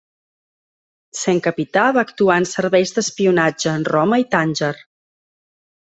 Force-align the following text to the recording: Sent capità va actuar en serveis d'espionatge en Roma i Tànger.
Sent 1.19 1.41
capità 1.49 1.83
va 1.99 2.03
actuar 2.07 2.39
en 2.45 2.49
serveis 2.53 2.97
d'espionatge 2.97 3.75
en 3.81 3.89
Roma 3.95 4.23
i 4.27 4.27
Tànger. 4.37 4.73